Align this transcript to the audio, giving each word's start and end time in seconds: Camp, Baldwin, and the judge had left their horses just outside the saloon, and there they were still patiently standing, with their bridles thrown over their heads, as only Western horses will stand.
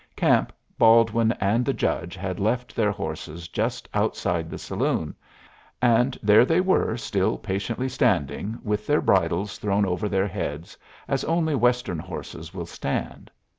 Camp, 0.15 0.51
Baldwin, 0.79 1.31
and 1.33 1.63
the 1.63 1.75
judge 1.75 2.15
had 2.15 2.39
left 2.39 2.75
their 2.75 2.89
horses 2.89 3.47
just 3.47 3.87
outside 3.93 4.49
the 4.49 4.57
saloon, 4.57 5.13
and 5.79 6.17
there 6.23 6.43
they 6.43 6.59
were 6.59 6.97
still 6.97 7.37
patiently 7.37 7.87
standing, 7.87 8.57
with 8.63 8.87
their 8.87 8.99
bridles 9.01 9.59
thrown 9.59 9.85
over 9.85 10.09
their 10.09 10.27
heads, 10.27 10.75
as 11.07 11.23
only 11.25 11.53
Western 11.53 11.99
horses 11.99 12.51
will 12.51 12.65
stand. 12.65 13.29